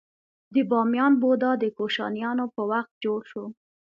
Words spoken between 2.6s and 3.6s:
وخت جوړ شو